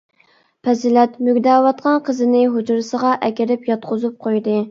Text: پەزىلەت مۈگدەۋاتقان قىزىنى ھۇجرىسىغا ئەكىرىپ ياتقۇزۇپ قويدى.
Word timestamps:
پەزىلەت 0.67 1.19
مۈگدەۋاتقان 1.27 2.01
قىزىنى 2.09 2.41
ھۇجرىسىغا 2.55 3.11
ئەكىرىپ 3.29 3.71
ياتقۇزۇپ 3.73 4.19
قويدى. 4.27 4.59